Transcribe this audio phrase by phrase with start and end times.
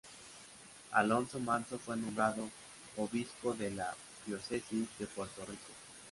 [0.93, 2.49] Alonso Manso fue nombrado
[2.97, 3.93] obispo de la
[4.25, 5.69] Diócesis de Puerto Rico.